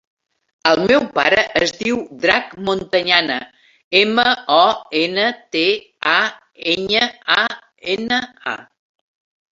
[0.69, 3.37] El meu pare es diu Drac Montañana:
[4.01, 4.65] ema, o,
[5.05, 5.27] ena,
[5.57, 5.63] te,
[6.13, 6.17] a,
[6.75, 7.03] enya,
[7.43, 7.45] a,
[7.99, 8.23] ena,
[8.57, 8.61] a.